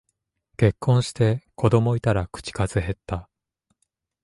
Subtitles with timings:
[0.57, 3.29] 結婚して子供いたら口数へった